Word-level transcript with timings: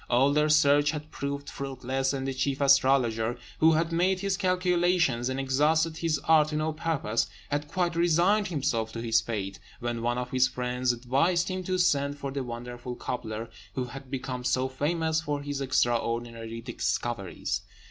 All 0.09 0.33
their 0.33 0.49
search 0.49 0.89
had 0.89 1.11
proved 1.11 1.47
fruitless, 1.47 2.11
and 2.11 2.27
the 2.27 2.33
chief 2.33 2.59
astrologer, 2.59 3.37
who 3.59 3.73
had 3.73 3.91
made 3.91 4.21
his 4.21 4.35
calculations 4.35 5.29
and 5.29 5.39
exhausted 5.39 5.97
his 5.97 6.17
art 6.27 6.47
to 6.47 6.55
no 6.55 6.73
purpose, 6.73 7.27
had 7.51 7.67
quite 7.67 7.95
resigned 7.95 8.47
himself 8.47 8.91
to 8.93 9.01
his 9.03 9.21
fate, 9.21 9.59
when 9.79 10.01
one 10.01 10.17
of 10.17 10.31
his 10.31 10.47
friends 10.47 10.91
advised 10.91 11.49
him 11.49 11.63
to 11.65 11.77
send 11.77 12.17
for 12.17 12.31
the 12.31 12.41
wonderful 12.43 12.95
cobbler, 12.95 13.51
who 13.75 13.83
had 13.83 14.09
become 14.09 14.43
so 14.43 14.67
famous 14.67 15.21
for 15.21 15.43
his 15.43 15.61
extraordinary 15.61 16.61
discoveries. 16.61 17.61